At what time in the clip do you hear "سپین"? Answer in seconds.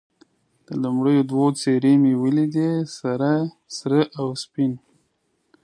4.43-4.71